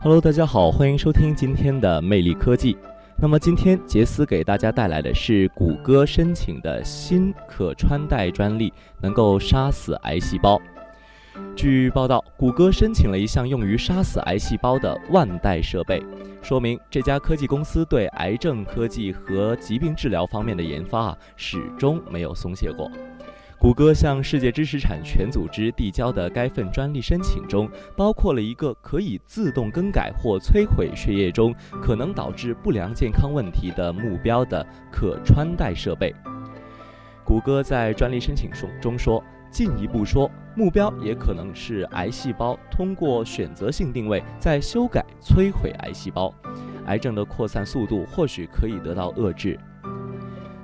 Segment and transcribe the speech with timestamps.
[0.00, 2.78] Hello，大家好，欢迎收听今天的魅力科技。
[3.20, 10.56] 那么今天杰斯给大家带来的是谷歌申请的新可穿戴专利，能够杀死癌细胞。
[11.56, 16.00] 据报道，谷歌申请了一项用于杀死癌细胞的万代设备，
[16.42, 22.88] 说明这家科技公司对癌症科技和疾病治疗方面的研发啊，始终没有松懈过。
[23.60, 36.14] 谷歌向世界知识产权组织递交的该份专利申请中，包括了一个可以自动更改或摧毁血液中可能导致不良健康问题的目标的可穿戴设备。
[37.24, 46.32] 谷歌在专利申请中中说，进一步说，目标也可能是癌细胞通过选择性定位再修改摧毁癌细胞，
[46.86, 49.58] 癌症的扩散速度或许可以得到遏制。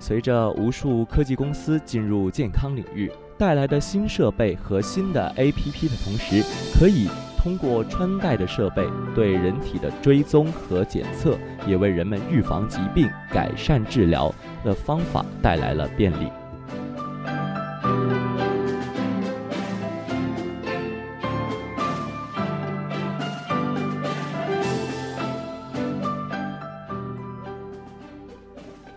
[0.00, 6.42] 随着无数科技公司进入健康领域，带来的新设备和新的 APP 的同时，
[6.76, 7.06] 可以
[7.38, 8.84] 通过穿戴的设备
[9.14, 14.34] 对人体的追踪和检测，也为人们预防疾病、改善治疗
[14.64, 16.26] 的方法带来了便利。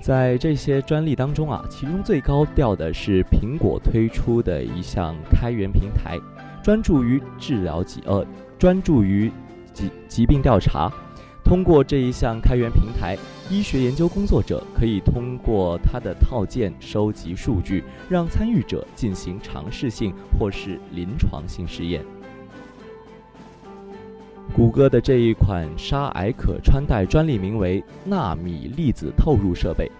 [0.00, 6.18] 在这些专利当中啊，其中最高调的是苹果推出的一项开源平台，
[6.62, 8.26] 专注于治疗疾呃，
[8.58, 9.30] 专注于
[9.72, 10.90] 疾疾病调查。
[11.44, 13.16] 通过这一项开源平台，
[13.50, 22.04] 医学研究工作者可以通过它的套件收集数据，让参与者进行尝试性或是临床性实验。
[24.54, 29.90] 谷歌的这一款杀癌可穿戴专利名为纳米粒子透入设备，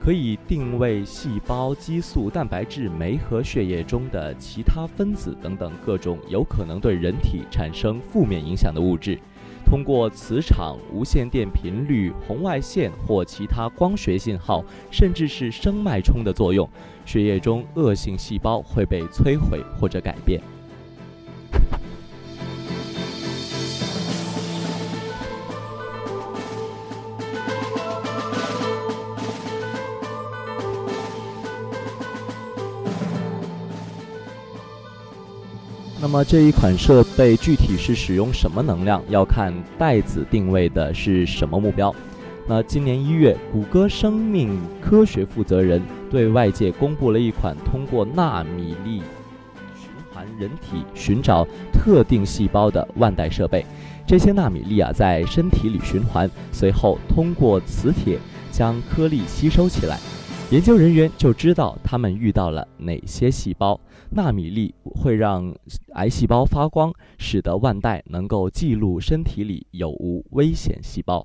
[0.00, 9.18] 可以定位细胞、激素、蛋白质、酶和血液中的其他分子等等各种有可能对人体产生负面影响的物质。
[9.64, 16.68] 通过磁场、无线电频率、红外线或其他光学信号，甚至是声脉冲的作用，
[17.06, 20.40] 血液中恶性细胞会被摧毁或者改变。
[36.02, 41.94] 那么这一款设备具体是使用什么能量，要看袋子定位的是什么目标。
[42.48, 49.02] 那今年一月，谷歌生命科学负责人对外界公布了一款通过纳米粒
[49.76, 53.64] 循环人体寻找特定细胞的万代设备。
[54.06, 58.18] 这些纳米粒啊，在身体里循环，随后通过磁铁
[58.50, 59.98] 将颗粒吸收起来。
[60.50, 63.80] 研究人员就知道他们遇到了哪些细胞。
[64.10, 65.54] 纳米粒会让
[65.94, 71.24] 癌细胞发光，使得腕带能够记录身体里有无危险细胞。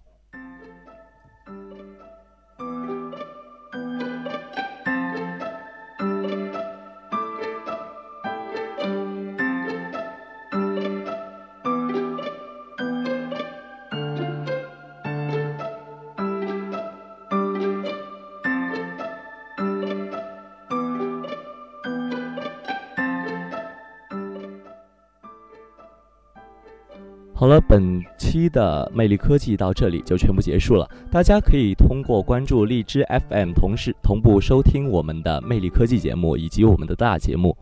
[27.38, 30.90] 好了，本期的魅力科技到这里就全部结束了。
[31.12, 37.56] 大家可以通过关注荔枝 FM，同时同步收听我们的魅力科技节目以及我们的大节目。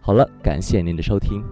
[0.00, 1.42] 好了，感谢您的收听。